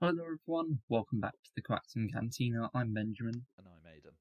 [0.00, 0.78] Hello there, everyone.
[0.88, 2.70] Welcome back to the Coaxium Cantina.
[2.74, 4.12] I'm Benjamin, And I'm Aidan.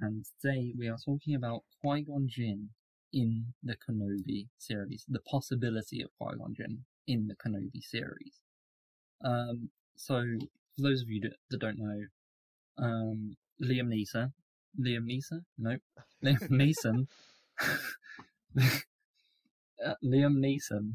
[0.00, 2.68] and today we are talking about Qui Gon Jinn
[3.12, 8.42] in the Kenobi series, the possibility of Qui Gon Jinn in the Kenobi series.
[9.24, 10.22] Um, so,
[10.76, 12.04] for those of you that, that don't know,
[12.78, 14.32] um, Liam Neeson,
[14.80, 15.82] Liam Neeson, nope,
[16.24, 17.08] Liam Neeson,
[19.84, 20.94] uh, Liam Neeson,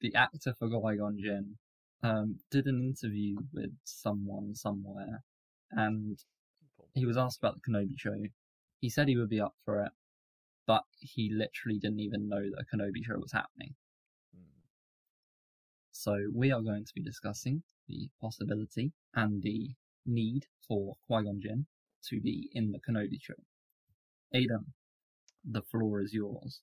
[0.00, 1.58] the actor for Qui Gon Jinn,
[2.06, 5.22] um, did an interview with someone somewhere,
[5.72, 6.18] and
[6.94, 8.16] he was asked about the Kenobi show.
[8.80, 9.92] He said he would be up for it,
[10.66, 13.74] but he literally didn't even know that a Kenobi show was happening.
[14.34, 14.60] Hmm.
[15.90, 19.70] So we are going to be discussing the possibility and the
[20.04, 21.66] need for Qui Gon Jinn
[22.08, 23.34] to be in the Kenobi show.
[24.34, 24.74] Adam,
[25.44, 26.60] the floor is yours.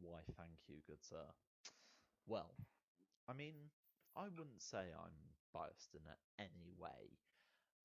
[0.00, 1.24] Why, thank you, good sir.
[2.26, 2.54] Well,
[3.28, 3.54] I mean,
[4.18, 5.14] I wouldn't say I'm
[5.54, 7.14] biased in it any way,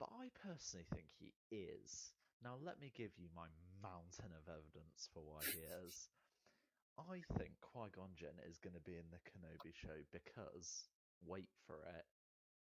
[0.02, 2.10] but I personally think he is.
[2.42, 3.46] Now, let me give you my
[3.86, 6.10] mountain of evidence for why he is.
[6.98, 10.90] I think Qui Gon Jinn is going to be in the Kenobi show because,
[11.22, 12.06] wait for it,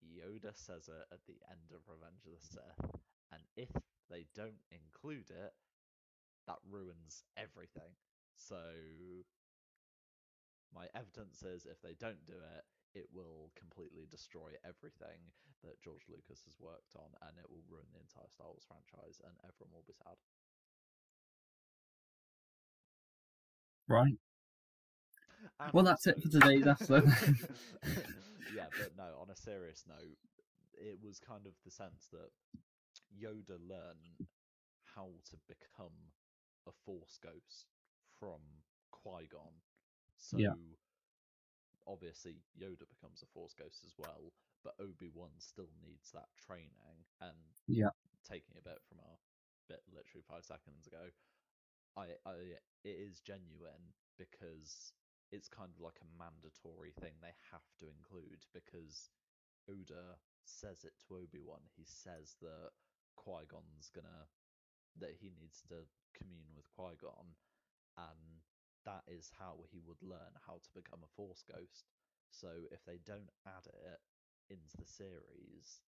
[0.01, 2.89] Yoda says it at the end of Revenge of the Sith,
[3.29, 3.69] and if
[4.09, 5.53] they don't include it,
[6.49, 7.93] that ruins everything.
[8.33, 8.57] So,
[10.73, 15.19] my evidence is if they don't do it, it will completely destroy everything
[15.63, 19.21] that George Lucas has worked on, and it will ruin the entire Star Wars franchise,
[19.25, 20.17] and everyone will be sad.
[23.87, 24.17] Right.
[25.59, 27.05] And Well, that's it for today's episode.
[28.55, 30.17] yeah, but no, on a serious note,
[30.73, 32.29] it was kind of the sense that
[33.11, 34.27] Yoda learned
[34.95, 36.13] how to become
[36.67, 37.67] a Force ghost
[38.19, 38.39] from
[38.91, 39.53] Qui Gon.
[40.17, 40.53] So Yeah.
[41.89, 44.31] Obviously Yoda becomes a Force ghost as well,
[44.63, 47.05] but Obi Wan still needs that training.
[47.19, 47.89] And Yeah.
[48.23, 49.17] taking a bit from our
[49.67, 51.09] bit literally five seconds ago,
[51.97, 54.93] I, I it is genuine because
[55.31, 59.09] it's kind of like a mandatory thing they have to include because
[59.69, 61.61] Yoda says it to Obi Wan.
[61.75, 62.71] He says that
[63.15, 64.27] Qui Gon's gonna
[64.97, 65.85] that he needs to
[66.17, 67.35] commune with Qui Gon,
[67.97, 68.41] and
[68.85, 71.89] that is how he would learn how to become a Force ghost.
[72.31, 73.99] So if they don't add it
[74.49, 75.81] into the series,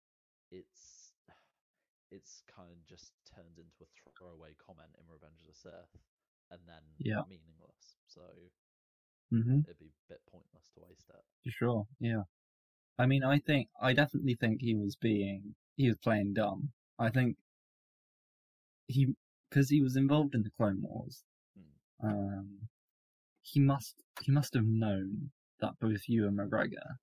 [0.52, 1.14] it's
[2.12, 5.96] it's kind of just turned into a throwaway comment in Revenge of the Sith,
[6.52, 7.24] and then Yeah.
[7.28, 7.98] meaningless.
[8.08, 8.22] So
[9.32, 11.24] hmm it'd be a bit pointless to waste it.
[11.44, 12.24] For sure, yeah.
[12.98, 16.72] I mean, I think, I definitely think he was being, he was playing dumb.
[17.00, 17.38] I think
[18.88, 19.16] he,
[19.50, 21.24] because he was involved in the Clone Wars,
[21.56, 21.72] Hmm.
[22.04, 22.70] um,
[23.52, 26.98] he must, he must have known that both Ewan McGregor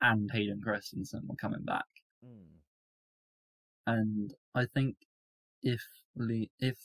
[0.00, 1.84] and Hayden Christensen were coming back.
[2.24, 2.60] Mm.
[3.86, 4.96] And I think
[5.62, 5.82] if
[6.16, 6.78] Le- if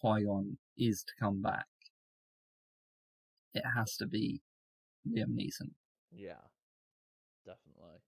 [0.00, 1.66] Qui Gon is to come back,
[3.54, 4.40] it has to be
[5.06, 5.70] Liam Neeson.
[6.12, 6.44] Yeah,
[7.44, 8.00] definitely.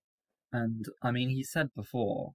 [0.53, 2.33] And I mean, he said before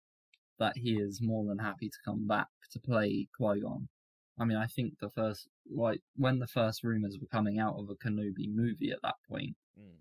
[0.60, 3.90] that he is more than happy to come back to play Qui Gon.
[4.38, 7.90] I mean, I think the first, like, when the first rumors were coming out of
[7.90, 9.98] a Kenobi movie at that point, Mm.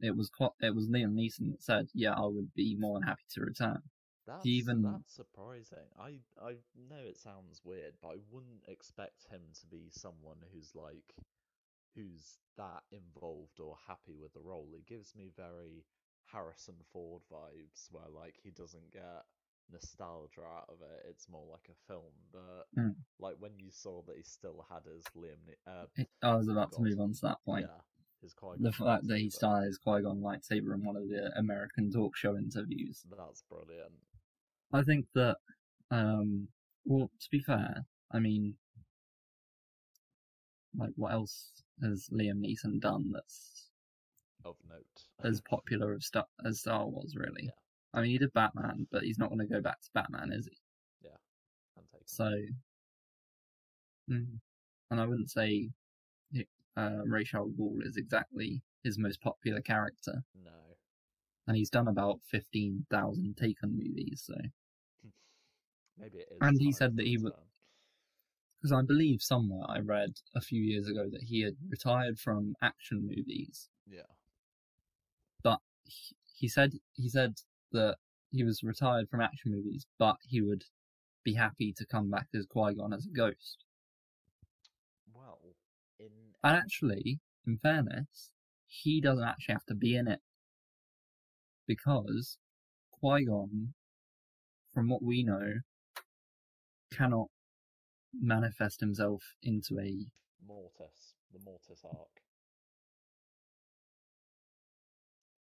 [0.00, 3.08] it was quite, it was Liam Neeson that said, "Yeah, I would be more than
[3.08, 3.82] happy to return."
[4.24, 5.88] That's even- that's surprising.
[5.96, 10.74] I I know it sounds weird, but I wouldn't expect him to be someone who's
[10.74, 11.16] like
[11.94, 14.74] who's that involved or happy with the role.
[14.74, 15.84] It gives me very
[16.24, 19.26] Harrison Ford vibes, where like he doesn't get
[19.70, 21.06] nostalgia out of it.
[21.08, 22.12] It's more like a film.
[22.32, 22.96] But Mm.
[23.18, 25.86] like when you saw that he still had his Liam, Ne- uh,
[26.22, 27.66] I was about to move on to that point.
[27.68, 27.80] yeah,
[28.20, 31.32] his Qui The fact that he started his Qui Gon lightsaber in one of the
[31.38, 33.04] American talk show interviews.
[33.08, 33.94] That's brilliant.
[34.72, 35.38] I think that,
[35.90, 36.48] um,
[36.84, 38.56] well, to be fair, I mean,
[40.74, 43.70] like, what else has Liam Neeson done that's
[44.44, 45.06] Of note.
[45.22, 47.44] as popular as Star, as Star Wars, really?
[47.44, 47.50] Yeah.
[47.94, 50.46] I mean, he did Batman, but he's not going to go back to Batman, is
[50.46, 50.56] he?
[51.02, 52.00] Taking.
[52.06, 52.30] So,
[54.10, 54.26] mm,
[54.90, 55.70] and I wouldn't say
[56.76, 56.80] uh,
[57.34, 60.50] al Ghul is exactly his most popular character, no.
[61.46, 64.34] and he's done about fifteen thousand Taken movies, so.
[65.98, 66.38] Maybe it is.
[66.40, 67.32] And he said that he would-
[68.60, 72.54] Because I believe somewhere I read a few years ago that he had retired from
[72.62, 74.08] action movies, Yeah.
[75.42, 77.34] but he, he said he said
[77.72, 77.96] that
[78.30, 80.64] he was retired from action movies, but he would
[81.24, 83.64] be happy to come back as Qui Gon as a ghost.
[85.14, 85.38] Well,
[85.98, 86.08] in
[86.42, 88.30] And actually, in fairness,
[88.66, 90.20] he doesn't actually have to be in it
[91.66, 92.38] because
[92.90, 93.74] Qui Gon,
[94.72, 95.60] from what we know,
[96.92, 97.28] cannot
[98.18, 100.06] manifest himself into a.
[100.46, 102.08] Mortis, the Mortis arc.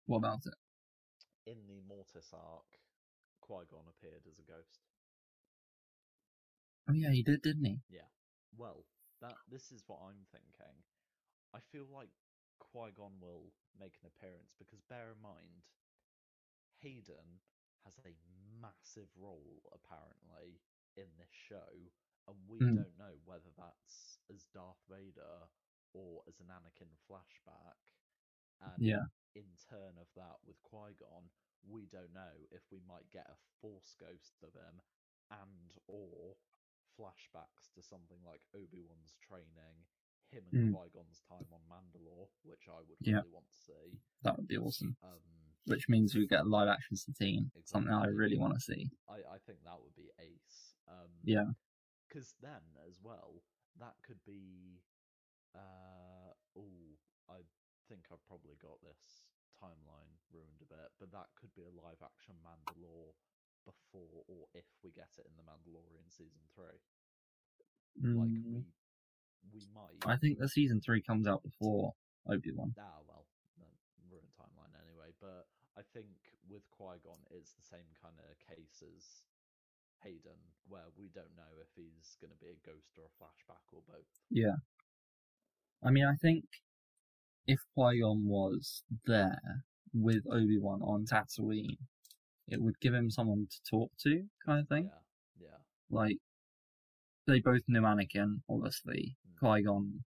[0.06, 0.56] What about it?
[1.46, 2.80] In the Mortis arc,
[3.42, 4.86] Qui Gon appeared as a ghost.
[6.88, 7.80] Oh yeah, he did, didn't he?
[7.90, 8.10] Yeah.
[8.58, 8.86] Well,
[9.22, 10.84] that this is what I'm thinking.
[11.54, 12.10] I feel like
[12.60, 15.66] Qui Gon will make an appearance because bear in mind,
[16.82, 17.42] Hayden
[17.86, 18.16] has a
[18.62, 20.62] massive role apparently
[20.98, 21.72] in this show,
[22.28, 22.76] and we Mm.
[22.76, 25.48] don't know whether that's as Darth Vader
[25.94, 27.80] or as an Anakin flashback.
[28.62, 29.06] And Yeah.
[29.36, 31.30] in turn of that with Qui Gon,
[31.68, 34.82] we don't know if we might get a Force ghost of him
[35.32, 36.36] and or
[36.98, 39.86] flashbacks to something like Obi Wan's training,
[40.32, 40.74] him and Mm.
[40.74, 43.18] Qui Gon's time on Mandalore, which I would Yeah.
[43.18, 44.02] really want to see.
[44.24, 44.98] That would be awesome.
[45.02, 45.22] Um,
[45.66, 48.90] Which means we get a live action Satine, something I really want to see.
[49.08, 50.76] I, I think that would be ace.
[50.88, 51.52] Um, Yeah.
[52.08, 53.44] Because then, as well,
[53.78, 54.82] that could be.
[55.54, 56.29] Uh,
[57.90, 59.26] think I've probably got this
[59.58, 63.18] timeline ruined a bit, but that could be a live action Mandalore
[63.66, 66.80] before or if we get it in the Mandalorian season three.
[68.00, 68.64] Like Mm, we,
[69.52, 69.98] we might.
[70.06, 71.98] I think the season three comes out before
[72.30, 72.72] Obi Wan.
[72.80, 73.26] Ah, well,
[74.10, 75.14] ruined timeline anyway.
[75.22, 75.46] But
[75.78, 76.10] I think
[76.50, 79.26] with Qui Gon, it's the same kind of case as
[80.04, 83.66] Hayden, where we don't know if he's going to be a ghost or a flashback
[83.74, 84.14] or both.
[84.32, 84.58] Yeah.
[85.84, 86.46] I mean, I think
[87.50, 89.40] if Qui Gon was there
[89.92, 91.78] with Obi Wan on Tatooine,
[92.48, 94.90] it would give him someone to talk to, kind of thing.
[95.40, 95.58] Yeah, yeah,
[95.90, 96.18] Like,
[97.26, 99.18] they both knew Anakin, obviously.
[99.28, 99.40] Mm.
[99.40, 100.04] Qui Gon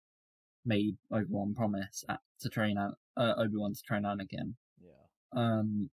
[0.65, 4.53] made Obi Wan promise at, to train An- uh, Obi Wan to train Anakin.
[4.79, 5.89] yeah, Um,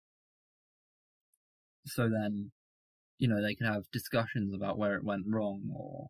[1.85, 2.51] so then,
[3.19, 6.07] you know, they can have discussions about where it went wrong or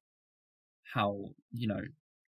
[0.96, 1.82] how, you know,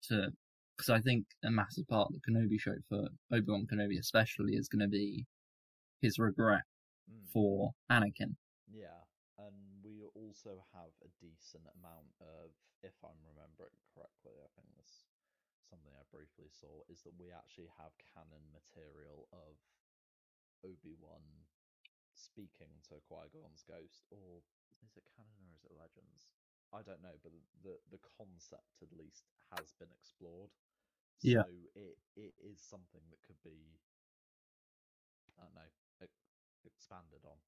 [0.09, 0.31] to.
[0.77, 4.55] Because I think a massive part of the Kenobi show for Obi Wan Kenobi, especially,
[4.55, 5.25] is going to be
[6.03, 6.63] his regret
[7.05, 7.29] Mm.
[7.37, 8.33] for Anakin.
[8.73, 9.05] yeah.
[9.37, 9.53] And
[9.85, 12.49] we also have a decent amount of,
[12.81, 15.05] if I'm remembering correctly, I think this
[15.69, 19.53] something I briefly saw is that we actually have canon material of
[20.65, 21.21] Obi Wan
[22.17, 24.41] speaking to Qui Gon's ghost, or
[24.81, 26.33] is it canon or is it legends?
[26.75, 27.31] I don't know, but
[27.63, 30.51] the the concept at least has been explored.
[31.23, 31.47] Yeah.
[31.47, 33.79] So it it is something that could be,
[35.39, 35.71] I don't know,
[36.03, 37.39] e- expanded on.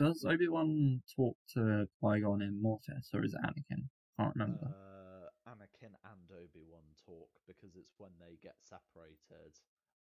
[0.00, 3.86] Does Obi Wan talk to Qui Gon in Mortis, or is it Anakin?
[4.18, 4.66] I Can't remember.
[4.74, 9.54] Uh, Anakin and Obi Wan talk because it's when they get separated.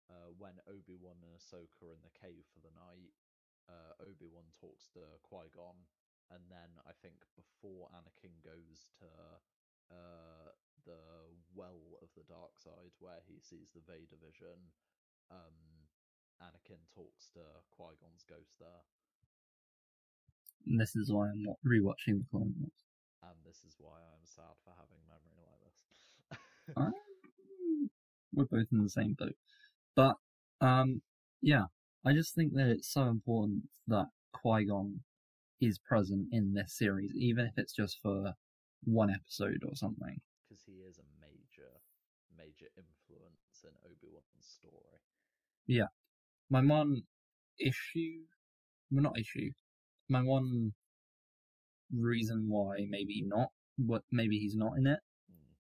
[0.10, 3.14] Uh, when Obi Wan and Ahsoka are in the cave for the night,
[3.70, 5.78] uh, Obi Wan talks to Qui Gon,
[6.34, 9.08] and then I think before Anakin goes to
[9.94, 10.50] uh,
[10.86, 11.00] the
[11.54, 14.58] well of the dark side where he sees the Vader vision,
[15.30, 15.56] um,
[16.42, 17.44] Anakin talks to
[17.78, 18.84] Qui Gon's ghost there,
[20.68, 22.82] And this is why I'm not rewatching the Clone Wars.
[23.24, 26.02] and this is why I'm sad for having memory like this.
[26.76, 26.94] Um,
[28.34, 29.36] we're both in the same boat.
[29.96, 30.16] But
[30.60, 31.02] um,
[31.42, 31.66] yeah,
[32.06, 35.02] I just think that it's so important that Qui Gon
[35.66, 38.34] is present in this series, even if it's just for
[38.84, 40.20] one episode or something.
[40.48, 41.72] because he is a major,
[42.38, 45.00] major influence in Obi Wan's story.
[45.68, 45.88] Yeah.
[46.50, 47.04] My one
[47.60, 48.26] issue,
[48.92, 49.52] well, not issue,
[50.10, 50.74] my one
[51.92, 55.00] reason why maybe not, what maybe he's not in it,
[55.32, 55.56] Mm.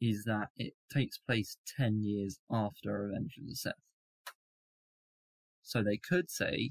[0.00, 3.72] is that it takes place 10 years after Revenge of the Sith.
[5.62, 6.70] So they could say,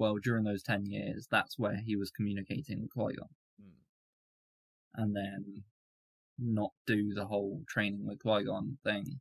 [0.00, 3.28] well, during those 10 years, that's where he was communicating with Qui Gon,
[3.60, 3.84] Mm.
[4.94, 5.64] and then
[6.38, 9.20] not do the whole training with Qui Gon thing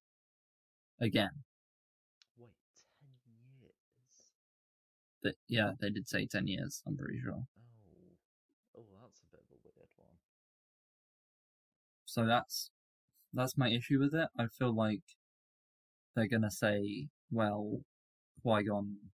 [1.01, 1.43] again.
[2.37, 2.53] Wait,
[2.95, 4.31] ten years?
[5.21, 7.45] But yeah, they did say 10 years, I'm pretty sure.
[8.73, 10.17] Oh, oh, that's a bit of a weird one.
[12.05, 12.71] So that's
[13.33, 14.29] that's my issue with it.
[14.37, 15.03] I feel like
[16.15, 17.81] they're gonna say, well,
[18.41, 19.11] Qui Gon,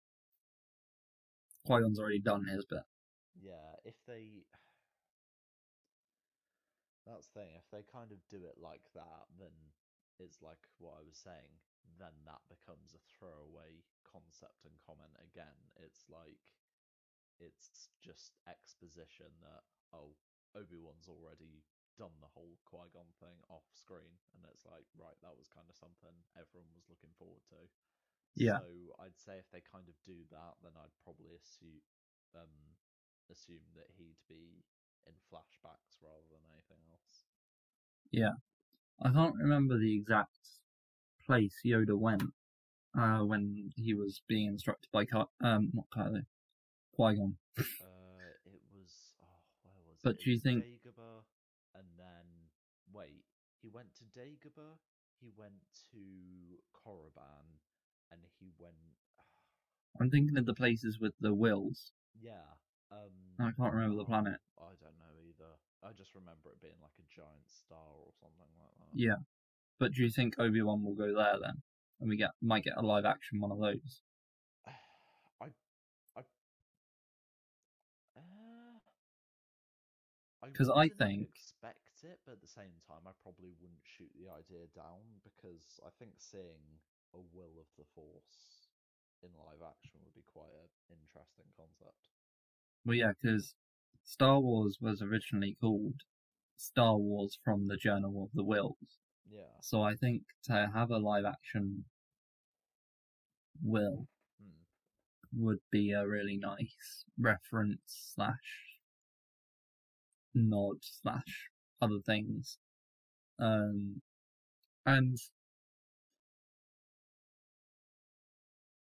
[1.65, 2.86] Qui Gon's already done his bit.
[3.41, 4.45] Yeah, if they.
[7.10, 7.51] That's the thing.
[7.57, 9.53] If they kind of do it like that, then
[10.17, 11.62] it's like what I was saying.
[12.01, 15.57] Then that becomes a throwaway concept and comment again.
[15.77, 16.41] It's like
[17.38, 19.62] it's just exposition that
[19.93, 20.17] oh,
[20.57, 21.62] Obi Wan's already
[21.98, 25.67] done the whole Qui Gon thing off screen, and it's like right, that was kind
[25.69, 27.62] of something everyone was looking forward to.
[28.36, 28.60] Yeah.
[28.60, 28.68] So
[29.04, 31.82] I'd say if they kind of do that, then I'd probably assume
[32.36, 32.51] um,
[33.32, 34.63] assumed that he'd be
[35.08, 37.24] in flashbacks rather than anything else.
[38.12, 38.36] Yeah,
[39.01, 40.36] I can't remember the exact
[41.25, 42.24] place Yoda went
[42.98, 46.22] uh, when he was being instructed by Ky- um not Kylo,
[46.96, 47.38] Qui Gon.
[47.58, 47.63] Uh,
[48.46, 48.92] it was
[49.24, 50.22] oh, where was But it?
[50.24, 51.24] do you think- Dagobah,
[51.75, 52.27] and then
[52.94, 53.24] wait,
[53.62, 54.75] he went to Dagobah,
[55.22, 56.00] he went to
[56.75, 57.60] Korriban,
[58.12, 58.75] and he went.
[60.00, 61.91] I'm thinking of the places with the wills.
[62.21, 62.43] Yeah.
[62.91, 64.39] Um, I can't remember the planet.
[64.59, 65.51] I don't know either.
[65.83, 68.91] I just remember it being like a giant star or something like that.
[68.93, 69.19] Yeah,
[69.79, 71.62] but do you think Obi Wan will go there then,
[72.00, 74.01] and we get might get a live action one of those?
[74.67, 75.45] I,
[76.15, 76.21] I,
[78.15, 78.79] uh,
[80.43, 84.29] I I think- expect it, but at the same time, I probably wouldn't shoot the
[84.29, 86.79] idea down because I think seeing
[87.15, 88.67] a will of the Force
[89.24, 90.51] in live action would be quite
[90.91, 91.98] an interesting concept.
[92.86, 93.55] Well, yeah, because
[94.03, 96.01] Star Wars was originally called
[96.57, 99.00] Star Wars from the Journal of the Whills.
[99.29, 99.57] Yeah.
[99.62, 101.86] So I think to have a live action
[103.63, 104.07] will
[104.39, 105.41] Hmm.
[105.43, 108.79] would be a really nice reference slash
[110.34, 111.50] nod slash
[111.81, 112.57] other things.
[113.39, 114.01] Um,
[114.86, 115.17] and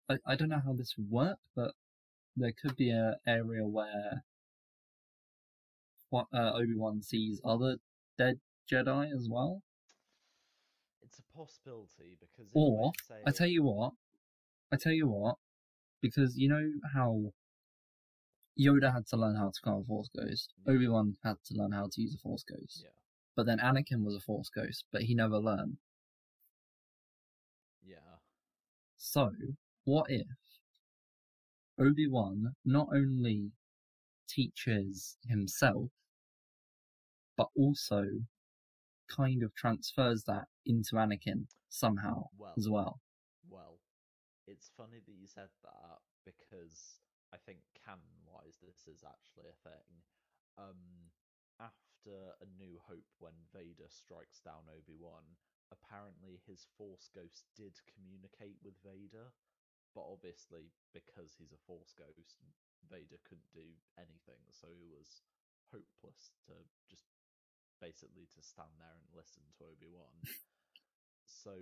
[0.10, 1.72] I, I don't know how this would work, but
[2.36, 4.24] there could be an area where
[6.14, 7.78] uh, Obi Wan sees other
[8.18, 8.40] dead
[8.72, 9.62] Jedi as well.
[11.02, 12.50] It's a possibility because.
[12.54, 13.94] Or, they I tell you what,
[14.72, 15.36] I tell you what,
[16.02, 17.34] because you know how
[18.60, 20.74] Yoda had to learn how to become a Force Ghost, Yeah.
[20.74, 22.92] Obi Wan had to learn how to use a Force Ghost, Yeah.
[23.36, 25.78] but then Anakin was a Force Ghost, but he never learned.
[27.84, 28.18] Yeah.
[28.98, 29.32] So,
[29.86, 30.28] what if
[31.80, 33.52] Obi Wan not only
[34.28, 35.90] teaches himself,
[37.38, 38.06] but also
[39.10, 42.54] kind of transfers that into Anakin somehow Well.
[42.58, 43.00] as well?
[43.50, 43.80] Well,
[44.48, 47.00] it's funny that you said that because
[47.34, 49.90] I think canon wise this is actually a thing.
[50.58, 51.12] Um
[51.60, 55.24] after A New Hope when Vader strikes down Obi-Wan,
[55.72, 59.32] apparently his Force Ghost did communicate with Vader,
[59.94, 62.42] but obviously because he's a Force Ghost,
[62.90, 65.22] Vader couldn't do anything, so it was
[65.70, 66.54] hopeless to
[66.90, 67.06] just
[67.82, 70.14] basically to stand there and listen to Obi-Wan.
[71.26, 71.56] so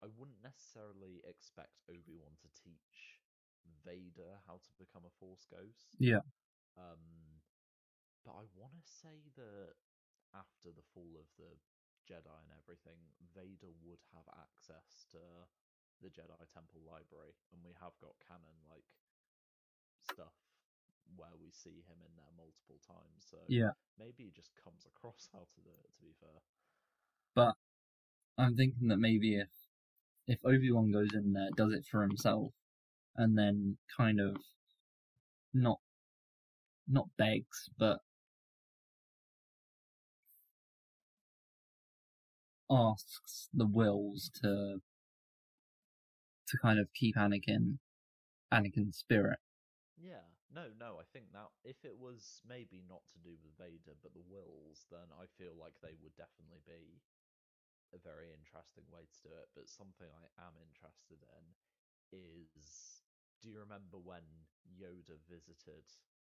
[0.00, 3.20] I wouldn't necessarily expect Obi Wan to teach
[3.84, 5.92] Vader how to become a Force Ghost.
[6.00, 6.24] Yeah.
[6.74, 7.40] Um,
[8.24, 9.76] but I want to say that
[10.32, 11.52] after the fall of the
[12.08, 13.00] Jedi and everything,
[13.36, 15.20] Vader would have access to
[16.02, 18.84] the Jedi Temple Library, and we have got canon like
[20.02, 20.34] stuff
[21.16, 23.26] where we see him in there multiple times.
[23.30, 23.72] So Yeah.
[23.98, 25.84] maybe he just comes across out of it.
[25.84, 26.40] To be fair.
[27.34, 27.54] But
[28.38, 29.50] I'm thinking that maybe if
[30.26, 32.54] if Obi Wan goes in there, does it for himself,
[33.16, 34.36] and then kind of
[35.52, 35.80] not
[36.88, 38.00] not begs, but
[42.70, 44.80] asks the wills to
[46.50, 47.78] to kind of keep Anakin
[48.52, 49.38] Anakin's spirit.
[49.94, 50.98] Yeah, no, no.
[50.98, 54.86] I think now, if it was maybe not to do with Vader, but the wills,
[54.90, 56.98] then I feel like they would definitely be
[57.94, 59.50] a very interesting way to do it.
[59.54, 61.44] But something I am interested in
[62.10, 63.02] is
[63.42, 64.26] do you remember when
[64.68, 65.86] Yoda visited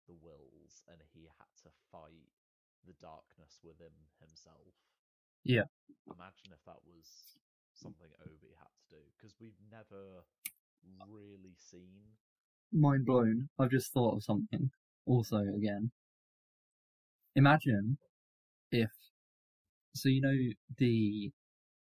[0.10, 2.34] the wills and he had to fight
[2.86, 4.76] the darkness within himself?
[5.44, 5.70] Yeah.
[6.08, 7.38] Imagine if that was
[7.77, 10.24] something Obi had to do because we've never
[11.10, 12.17] really seen
[12.72, 13.50] Mind blown.
[13.57, 14.72] I've just thought of something.
[15.05, 15.91] Also, again,
[17.36, 17.98] imagine
[18.72, 18.89] if
[19.96, 20.36] so you know
[20.77, 21.31] the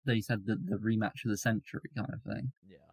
[0.05, 2.51] they said that the rematch of the century kind of thing.
[2.69, 2.91] yeah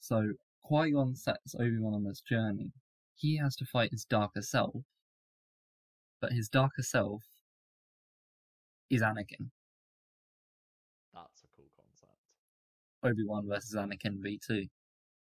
[0.00, 2.72] So Qui Gon sets Obi Wan on this journey.
[3.16, 4.82] He has to fight his darker self,
[6.20, 7.22] but his darker self
[8.90, 9.50] is Anakin.
[11.14, 12.18] That's a cool concept.
[13.04, 14.66] Obi Wan versus Anakin v two.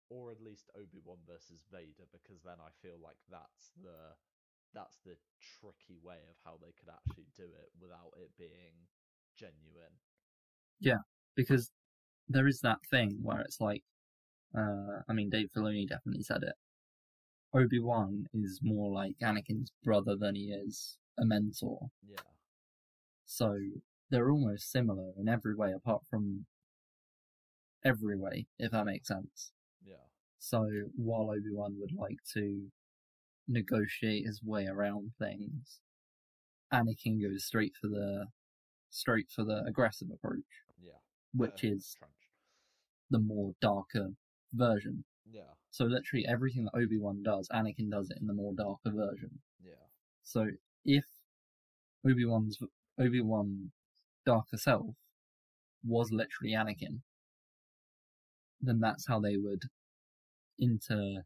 [0.09, 3.95] Or at least Obi Wan versus Vader, because then I feel like that's the
[4.73, 5.15] that's the
[5.59, 8.87] tricky way of how they could actually do it without it being
[9.37, 9.95] genuine.
[10.79, 11.03] Yeah,
[11.35, 11.71] because
[12.27, 13.83] there is that thing where it's like,
[14.57, 16.55] uh, I mean, Dave Filoni definitely said it.
[17.53, 21.87] Obi Wan is more like Anakin's brother than he is a mentor.
[22.07, 22.23] Yeah.
[23.25, 23.57] So
[24.09, 26.45] they're almost similar in every way, apart from
[27.83, 29.51] every way, if that makes sense.
[29.85, 29.95] Yeah.
[30.39, 32.67] So while Obi Wan would like to
[33.47, 35.79] negotiate his way around things,
[36.73, 38.27] Anakin goes straight for the
[38.89, 40.43] straight for the aggressive approach,
[40.81, 40.99] Yeah.
[41.33, 42.13] which uh, is trench.
[43.09, 44.09] the more darker
[44.53, 45.03] version.
[45.29, 45.53] Yeah.
[45.69, 49.39] So literally everything that Obi Wan does, Anakin does it in the more darker version.
[49.63, 49.87] Yeah.
[50.23, 50.47] So
[50.85, 51.05] if
[52.05, 52.57] Obi Wan's
[52.99, 53.71] Obi Wan
[54.25, 54.95] darker self
[55.85, 56.99] was literally Anakin,
[58.61, 59.63] then that's how they would
[60.59, 61.23] inter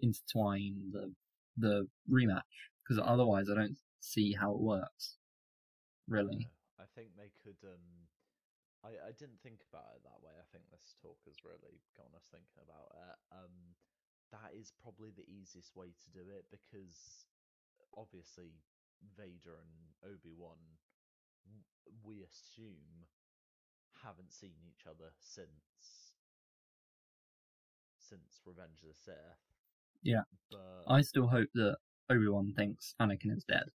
[0.00, 1.12] intertwine the
[1.56, 2.42] the rematch.
[2.82, 5.16] Because otherwise, I don't see how it works.
[6.08, 6.48] Really,
[6.80, 7.58] I think they could.
[7.66, 8.08] Um,
[8.84, 10.32] I I didn't think about it that way.
[10.38, 13.16] I think this talk has really got us thinking about it.
[13.34, 13.76] Um,
[14.32, 17.24] that is probably the easiest way to do it because
[17.96, 18.52] obviously
[19.16, 20.58] Vader and Obi Wan,
[22.04, 23.08] we assume,
[24.02, 26.07] haven't seen each other since
[28.08, 29.42] since Revenge of the Sith.
[30.02, 30.22] Yeah.
[30.50, 31.76] But I still hope that
[32.10, 33.68] Obi Wan thinks Anakin is dead.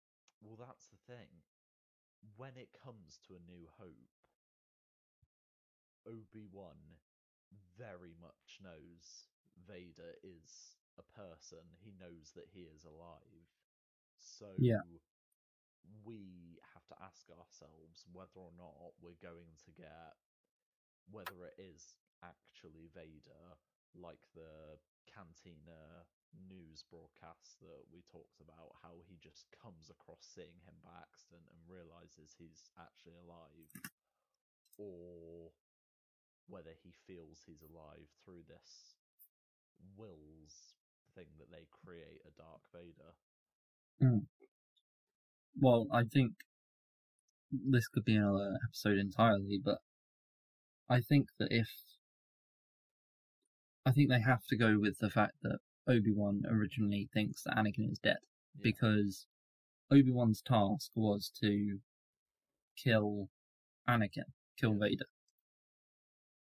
[0.41, 1.27] Well, that's the thing.
[2.37, 4.15] When it comes to A New Hope,
[6.07, 6.77] Obi Wan
[7.77, 9.27] very much knows
[9.67, 11.61] Vader is a person.
[11.83, 13.49] He knows that he is alive.
[14.19, 14.81] So Yeah.
[16.05, 20.15] we have to ask ourselves whether or not we're going to get
[21.09, 23.57] whether it is actually Vader,
[23.95, 24.79] like the
[25.09, 26.07] Cantina
[26.47, 31.43] news broadcast that we talked about, how he just comes across seeing him by accident
[31.51, 33.67] and realizes he's actually alive,
[34.79, 35.51] or
[36.47, 38.95] whether he feels he's alive through this
[39.97, 40.75] wills
[41.15, 43.13] thing that they create a Dark Vader.
[44.01, 44.25] Mm.
[45.59, 46.31] Well, I think
[47.51, 49.79] this could be another episode entirely, but
[50.89, 51.69] I think that if
[53.85, 57.55] I think they have to go with the fact that Obi Wan originally thinks that
[57.57, 58.17] Anakin is dead
[58.55, 58.61] Yeah.
[58.63, 59.25] because
[59.89, 61.79] Obi Wan's task was to
[62.77, 63.29] kill
[63.87, 64.25] Anakin,
[64.57, 64.79] kill Yeah.
[64.79, 65.05] Vader.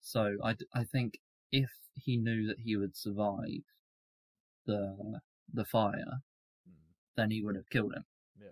[0.01, 1.19] So I, d- I think
[1.53, 3.65] if he knew that he would survive
[4.67, 5.21] the
[5.53, 6.23] the fire,
[6.69, 6.75] Mm,
[7.17, 8.05] then he would have killed him.
[8.39, 8.51] yeah.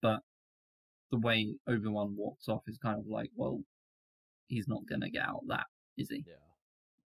[0.00, 0.22] But
[1.10, 3.62] the way Obi Wan walks off is kind of like, well,
[4.48, 6.24] he's not gonna get out of that, is he?
[6.26, 6.34] Yeah.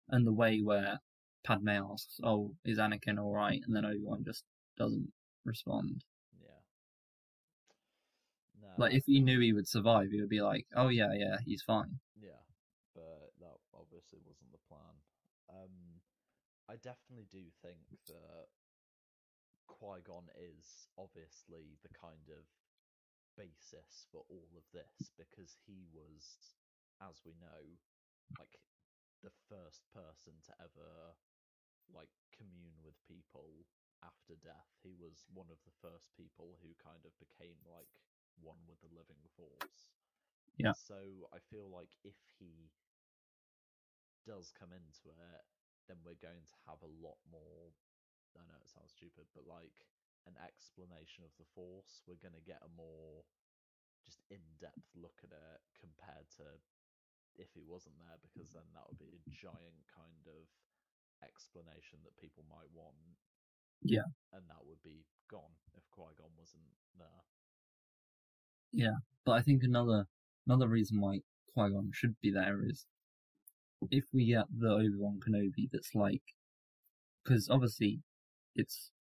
[0.09, 0.99] And the way where
[1.43, 4.43] Padme asks, "Oh, is Anakin all right?" and then Obi Wan just
[4.77, 5.11] doesn't
[5.43, 6.03] respond.
[6.41, 6.61] Yeah.
[8.61, 11.37] No, Like if he knew he would survive, he would be like, "Oh yeah, yeah,
[11.45, 12.41] he's fine." Yeah,
[12.93, 14.95] but that obviously wasn't the plan.
[15.49, 16.01] Um,
[16.67, 18.47] I definitely do think that
[19.67, 22.43] Qui Gon is obviously the kind of
[23.37, 26.55] basis for all of this because he was,
[27.01, 27.63] as we know,
[28.39, 28.57] like
[29.25, 31.17] the first person to ever
[31.89, 33.65] like commune with people
[34.05, 34.69] after death.
[34.85, 37.89] He was one of the first people who kind of became like
[38.37, 39.89] one with the living force.
[40.61, 40.77] Yeah.
[40.77, 42.69] So I feel like if he
[44.29, 45.43] does come into it,
[45.89, 47.73] then we're going to have a lot more.
[48.37, 49.85] I know it sounds stupid, but like
[50.29, 53.25] an explanation of the force, we're going to get a more
[54.05, 56.45] just in-depth look at it compared to
[57.37, 60.43] if he wasn't there, because then that would be a giant kind of
[61.23, 62.95] explanation that people might want.
[63.81, 64.07] Yeah.
[64.33, 66.63] And that would be gone if Qui Gon wasn't
[66.97, 67.23] there.
[68.71, 70.05] Yeah, but I think another
[70.47, 71.19] another reason why
[71.53, 72.85] Qui Gon should be there is
[73.91, 76.21] if we get the Obi Wan Kenobi that's like,
[77.23, 78.01] because obviously
[78.55, 78.91] it's,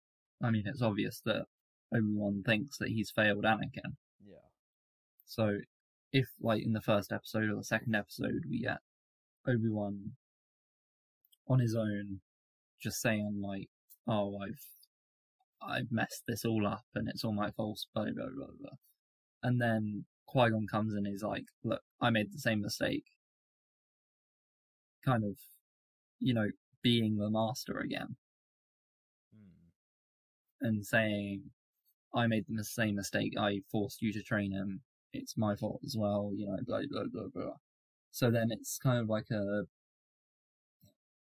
[0.42, 1.47] I mean, it's obvious that
[1.94, 3.97] Obi Wan thinks that he's failed Anakin.
[4.27, 4.49] Yeah.
[5.27, 5.59] So
[6.14, 8.79] if like in the first episode or the second episode we get
[9.46, 10.16] Obi Wan
[11.48, 12.20] on his own,
[12.81, 13.68] just saying like,
[14.07, 14.64] "Oh, I've
[15.61, 18.77] I've messed this all up and it's all my fault," blah blah blah blah,
[19.42, 23.05] and then Qui Gon comes and is like, "Look, I made the same mistake."
[25.05, 25.38] Kind of,
[26.20, 26.50] you know,
[26.83, 28.16] being the master again
[29.33, 29.68] Hmm.
[30.61, 31.50] and saying,
[32.14, 33.35] I made the same mistake.
[33.38, 34.83] I forced you to train him.
[35.14, 36.33] It's my fault as well.
[36.37, 37.55] You know, blah blah blah blah.
[38.12, 39.64] So then it's kind of like a.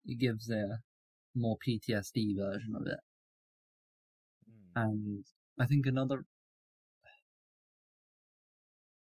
[0.07, 0.83] It gives a
[1.35, 3.01] more PTSD version of it,
[4.47, 4.71] Hmm.
[4.75, 5.25] and
[5.59, 6.25] I think another.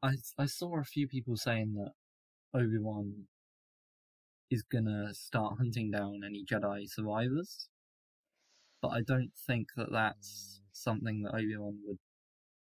[0.04, 1.96] I I saw a few people saying that
[2.54, 3.28] Obi Wan
[4.52, 7.70] is gonna start hunting down any Jedi survivors,
[8.82, 10.68] but I don't think that that's Mm.
[10.74, 12.00] something that Obi Wan would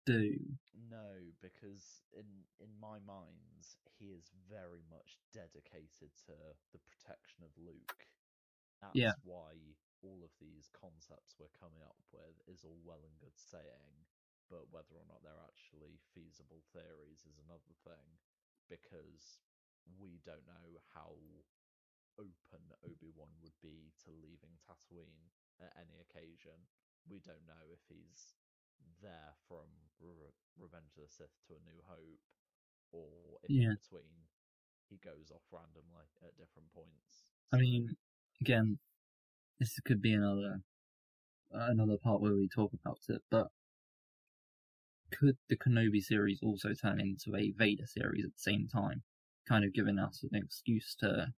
[0.07, 0.59] do.
[0.95, 3.67] No, because in in my mind,
[3.99, 6.37] he is very much dedicated to
[6.73, 8.07] the protection of Luke.
[8.81, 9.15] That's Yeah.
[9.23, 14.07] why all of these concepts we're coming up with is all well and good saying,
[14.49, 18.21] but whether or not they're actually feasible theories is another thing
[18.69, 19.41] because
[19.99, 21.17] we don't know how
[22.19, 25.31] open Obi-Wan would be to leaving Tatooine
[25.61, 26.69] at any occasion.
[27.09, 28.35] We don't know if he's
[29.03, 29.69] there from
[30.01, 32.23] Re- Revenge of the Sith to A New Hope,
[32.93, 33.71] or if Yeah.
[33.71, 34.15] in between
[34.89, 37.25] he goes off randomly at different points.
[37.53, 37.97] I mean,
[38.41, 38.79] again,
[39.59, 40.63] this could be another
[41.55, 43.49] uh, another part where we talk about it, but
[45.13, 49.03] could the Kenobi series also turn into a Vader series at the same time,
[49.49, 51.33] kind of giving us an excuse to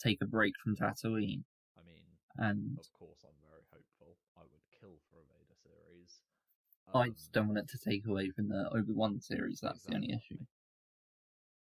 [0.00, 1.44] take a break from Tatooine?
[1.76, 2.04] I mean,
[2.36, 4.16] And of course, I'm very hopeful.
[4.36, 6.20] I would kill for a Vader series.
[6.92, 9.60] I Um, just don't want it to take away from the Obi Wan series.
[9.60, 10.38] That's the only issue.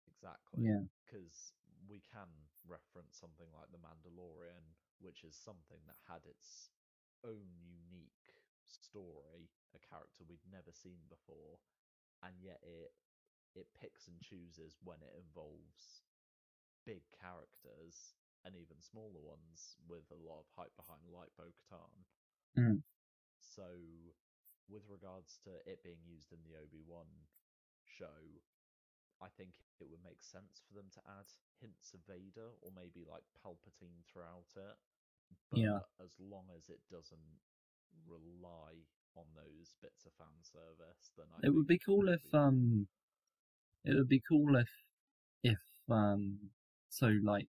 [0.06, 0.62] Exactly.
[0.62, 0.82] Yeah.
[1.04, 1.52] Because
[1.88, 2.28] we can
[2.68, 4.62] reference something like The Mandalorian,
[5.00, 6.70] which is something that had its
[7.24, 11.58] own unique story, a character we'd never seen before,
[12.22, 12.92] and yet it
[13.54, 16.00] it picks and chooses when it involves
[16.87, 21.92] big characters and even smaller ones with a lot of hype behind, like Bo Katan.
[22.56, 22.82] Mm.
[23.40, 23.66] So,
[24.72, 27.06] with regards to it being used in the Obi Wan
[27.85, 28.16] show,
[29.20, 31.28] I think it would make sense for them to add
[31.61, 34.76] hints of Vader or maybe like Palpatine throughout it.
[35.50, 35.80] But Yeah.
[36.02, 37.40] as long as it doesn't
[38.08, 38.82] rely
[39.14, 42.88] on those bits of fan service, then I It would be cool if be- um,
[43.85, 44.70] it would be cool if
[45.42, 46.50] if um,
[46.88, 47.48] so like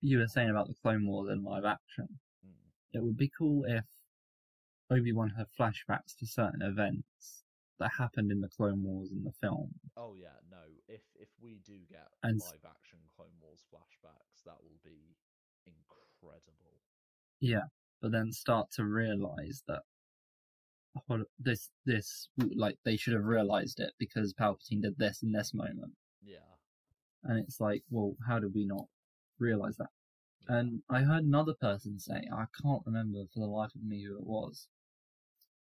[0.00, 2.20] you were saying about the Clone Wars in live action.
[2.44, 3.86] Mm, It would be cool if
[4.92, 7.44] Obi Wan had flashbacks to certain events
[7.78, 9.70] that happened in the Clone Wars in the film.
[9.96, 10.62] Oh yeah, no.
[10.88, 15.16] If if we do get And live action Clone Wars flashbacks, that will be
[15.66, 16.02] incredible.
[17.42, 17.64] Yeah,
[18.00, 19.82] but then start to realize that
[21.40, 25.92] this this like they should have realized it because Palpatine did this in this moment,
[26.22, 26.38] Yeah.
[27.24, 28.86] and it's like, well, how did we not
[29.40, 29.88] realize that?
[30.48, 30.58] yeah.
[30.58, 34.16] And I heard another person say, I can't remember for the life of me who
[34.16, 34.68] it was.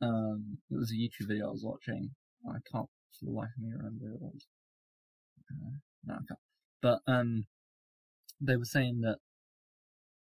[0.01, 2.11] Um, it was a YouTube video I was watching.
[2.47, 4.47] I can't for the life of me remember it was.
[5.49, 6.39] Uh, no, I can't.
[6.81, 7.45] But um,
[8.39, 9.17] they were saying that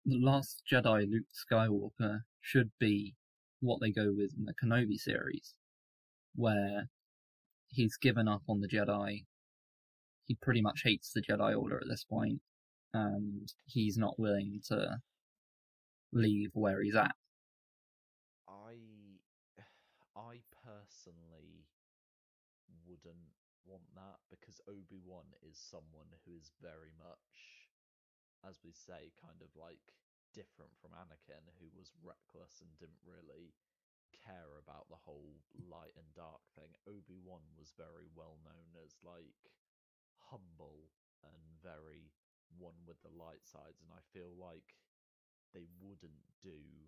[0.05, 3.15] the Last Jedi, Luke Skywalker, should be
[3.59, 5.55] what they go with in the Kenobi series,
[6.35, 6.89] where
[7.67, 9.25] he's given up on the Jedi.
[10.25, 12.39] He pretty much hates the Jedi Order at this point,
[12.93, 14.99] and he's not willing to
[16.13, 17.15] leave where he's at.
[18.47, 18.75] I
[20.15, 21.67] I personally
[22.87, 23.33] wouldn't
[23.67, 27.67] want that because Obi Wan is someone who is very much,
[28.47, 29.83] as we say, kind of like
[30.31, 33.51] different from Anakin, who was reckless and didn't really
[34.15, 36.71] care about the whole light and dark thing.
[36.87, 39.51] Obi Wan was very well known as like
[40.31, 40.87] humble
[41.27, 42.11] and very
[42.55, 44.79] one with the light sides, and I feel like
[45.51, 46.87] they wouldn't do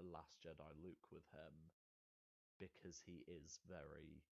[0.00, 1.52] a Last Jedi Luke with him
[2.56, 4.24] because he is very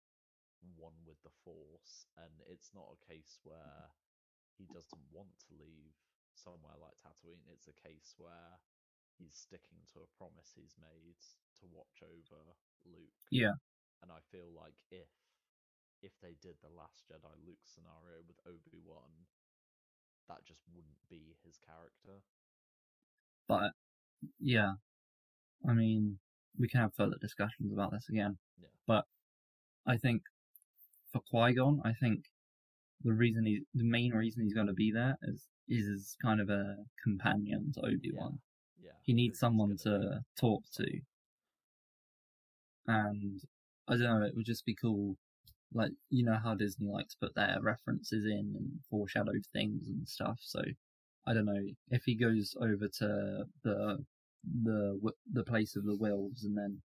[0.77, 3.55] one with the Force, and it's not a case mm-hmm.
[3.55, 3.91] where
[4.61, 5.97] he doesn't want to leave
[6.37, 7.45] somewhere like Tatooine.
[7.53, 8.61] It's a case where
[9.17, 11.21] he's sticking to a promise he's made
[11.61, 12.41] to watch over
[12.89, 13.21] Luke.
[13.33, 13.57] Yeah.
[14.01, 15.09] And I feel like if
[16.01, 19.29] if they did the Last Jedi Luke scenario with Obi Wan,
[20.29, 22.25] that just wouldn't be his character.
[23.49, 23.73] But
[24.41, 24.81] yeah,
[25.69, 26.19] I mean,
[26.59, 28.39] we can have further discussions about this again.
[28.59, 28.73] Yeah.
[28.87, 29.05] But
[29.87, 30.23] I think
[31.13, 32.25] for Qui Gon, I think
[33.03, 36.41] the reason he, the main reason he's going to be there is is as kind
[36.41, 38.41] of a companion to Obi Wan.
[38.83, 38.91] Yeah.
[39.03, 40.87] He needs someone gonna be talk to,
[42.87, 43.41] and
[43.89, 44.27] I don't know.
[44.27, 45.17] It would just be cool.
[45.73, 50.09] Like you know how Disney likes to put their references in and foreshadow things and
[50.09, 50.39] stuff.
[50.43, 50.61] So
[51.27, 54.05] I don't know if he goes over to the
[54.63, 56.83] the the place of the wills, and then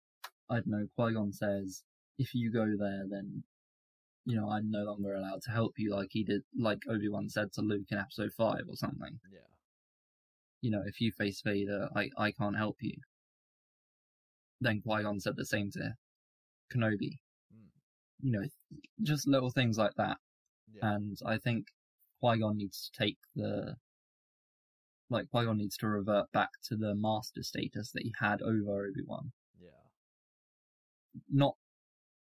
[0.50, 0.88] I don't know.
[0.96, 1.84] Qui Gon says,
[2.18, 3.44] "If you go there, then
[4.30, 7.30] you know I'm no longer allowed to help you," like he did, like Obi Wan
[7.30, 9.20] said to Luke in Episode Five or something.
[9.32, 9.40] Yeah.
[10.62, 12.94] You know, if you face Vader, I I can't help you.
[14.62, 15.96] Then Qui Gon said the same to
[16.72, 17.18] Kenobi.
[17.52, 17.72] Mm.
[18.22, 18.46] You know,
[19.02, 20.18] just little things like that.
[20.72, 20.94] Yeah.
[20.94, 21.66] And I think
[22.22, 23.78] Qui Gon needs to take the
[25.10, 28.86] like Qui Gon needs to revert back to the master status that he had over
[28.86, 29.32] Obi Wan.
[29.60, 29.70] yeah.
[31.32, 31.56] Not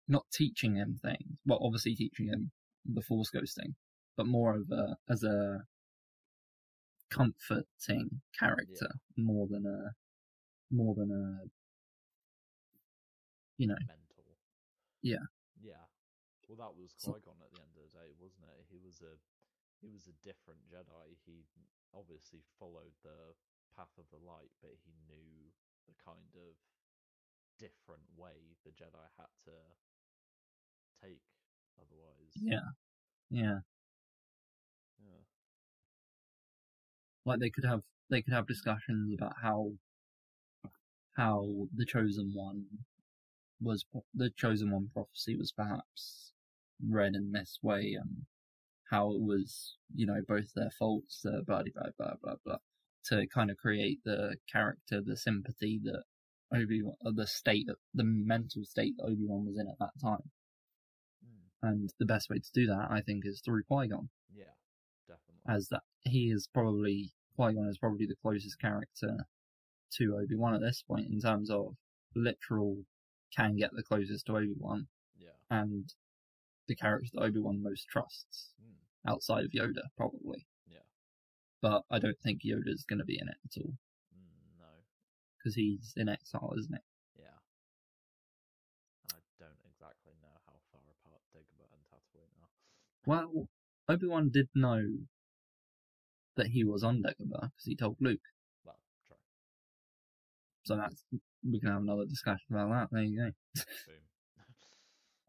[0.09, 1.39] not teaching him things.
[1.47, 2.51] Well, obviously teaching him
[2.85, 3.75] the Force ghosting,
[4.17, 5.65] but more of a as a
[7.11, 9.93] comforting character more than a
[10.71, 11.49] more than a,
[13.57, 14.37] you know, mental.
[15.03, 15.25] Yeah.
[15.61, 15.85] Yeah.
[16.49, 18.69] Well, that was Qui Gon at the end of the day, wasn't it?
[18.69, 19.17] He was a
[19.81, 21.17] he was a different Jedi.
[21.25, 21.45] He
[21.95, 23.37] obviously followed the
[23.77, 25.53] path of the light, but he knew
[25.87, 26.53] the kind of
[27.57, 29.57] different way the Jedi had to
[31.03, 31.21] take.
[31.79, 32.59] Otherwise, yeah,
[33.31, 33.61] yeah.
[35.01, 35.21] yeah,
[37.25, 39.73] Like they could have they could have discussions about how
[41.17, 42.65] how the chosen one
[43.61, 43.85] was
[44.15, 46.33] the chosen one prophecy was perhaps
[46.89, 48.25] read in this way and
[48.91, 52.57] how it was you know both their faults uh, blah blah blah blah blah
[53.05, 56.03] to kind of create the character the sympathy that
[56.55, 60.31] Obi Wan the state the mental state that Obi Wan was in at that time.
[61.63, 64.45] And the best way to do that I think is through Qui Gon yeah,
[65.07, 65.43] definitely.
[65.49, 69.27] as that he is probably Qui Gon is probably the closest character
[69.95, 71.75] to Obi Wan at this point in terms of
[72.15, 72.79] literal
[73.35, 74.87] can get the closest to Obi Wan
[75.19, 75.93] yeah, and
[76.67, 79.11] the character that Obi Wan most trusts mm.
[79.11, 80.47] outside of Yoda probably.
[80.69, 80.85] yeah,
[81.63, 83.73] But I don't think Yoda's going to be in it at all
[84.13, 84.69] mm, no,
[85.39, 86.85] because he's in exile, isn't it?
[87.19, 87.41] yeah.
[89.09, 92.53] And I don't exactly know how far apart Dagobah and Tatooine are.
[93.09, 93.49] Well,
[93.89, 94.83] Obi Wan did know
[96.37, 98.21] that he was on Dagobah because he told Luke.
[98.67, 99.17] Well, true.
[100.65, 101.03] So that's
[101.43, 102.89] we can have another discussion about that.
[102.93, 103.63] There you go.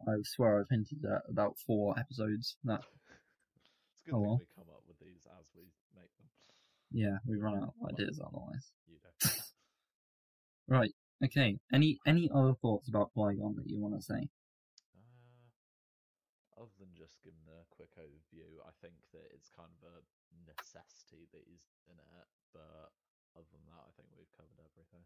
[0.12, 2.82] I swear I've hinted at about four episodes that
[3.94, 4.38] it's good Oh, well.
[4.40, 5.64] we come up with these as we
[5.96, 6.28] make them.
[6.92, 8.72] yeah we run out of ideas otherwise.
[8.90, 9.30] You do.
[10.68, 10.92] Right.
[11.24, 11.58] Okay.
[11.74, 14.28] Any any other thoughts about Qui Gon that you want to say?
[17.10, 19.98] Just giving a quick overview, I think that it's kind of a
[20.46, 22.28] necessity that he's in it.
[22.54, 22.94] But
[23.36, 25.06] other than that, I think we've covered everything.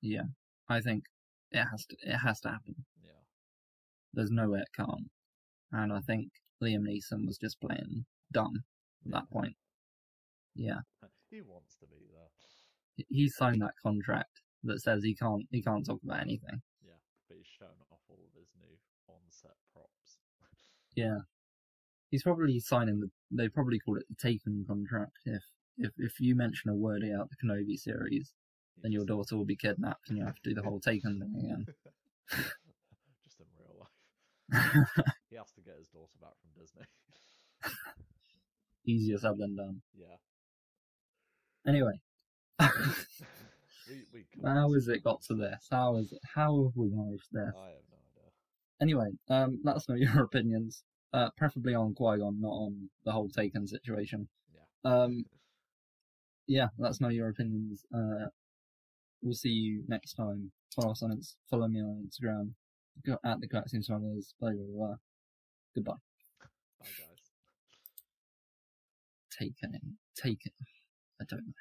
[0.00, 0.32] Yeah,
[0.68, 1.04] I think
[1.52, 2.74] it has to it has to happen.
[3.04, 3.22] Yeah.
[4.14, 5.10] There's no way it can't.
[5.72, 8.64] And I think Liam Neeson was just playing dumb
[9.04, 9.56] at that point.
[10.54, 10.80] Yeah,
[11.30, 12.30] he wants to be there.
[12.96, 16.62] He- he signed that contract that says he can't he can't talk about anything.
[16.82, 18.74] Yeah, but he's shown off all of his new
[19.08, 20.18] on-set props.
[20.98, 21.18] Yeah,
[22.10, 23.10] he's probably signing the.
[23.30, 25.18] They probably call it the Taken contract.
[25.24, 25.42] If
[25.76, 28.32] if if you mention a word out the Kenobi series,
[28.82, 31.34] then your daughter will be kidnapped and you have to do the whole Taken thing
[31.38, 31.66] again.
[33.24, 33.94] just in real life.
[35.30, 36.82] He has to get his daughter back from Disney.
[38.86, 39.82] Easier said than done.
[39.96, 40.16] yeah.
[41.66, 42.00] Anyway,
[42.60, 45.68] we we how has it got to this?
[45.70, 46.20] How is it?
[46.34, 47.52] How have we managed this?
[47.54, 48.30] I have no idea.
[48.80, 50.82] Anyway, um, let us know your opinions.
[51.12, 54.28] Uh, preferably on Qui Gon, not on the whole Taken situation.
[54.54, 54.92] Yeah.
[54.92, 55.24] Um,
[56.46, 57.84] yeah, us know your opinions.
[57.94, 58.26] Uh,
[59.22, 60.50] we'll see you next time.
[60.74, 62.52] Follow us on follow me on Instagram
[63.04, 64.34] go at the Coaxium Smugglers.
[64.40, 64.94] Blah blah blah.
[65.74, 65.92] Goodbye.
[66.80, 67.30] Bye guys.
[69.38, 69.96] Taken.
[70.16, 70.52] Taken.
[71.20, 71.52] I don't know.